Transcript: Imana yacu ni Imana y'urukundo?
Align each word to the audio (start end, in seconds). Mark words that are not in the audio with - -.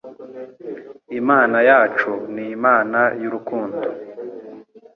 Imana 1.19 1.57
yacu 1.69 2.11
ni 2.33 2.43
Imana 2.55 2.99
y'urukundo? 3.21 3.77